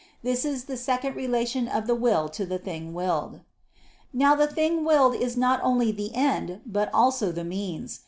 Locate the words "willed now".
2.95-4.33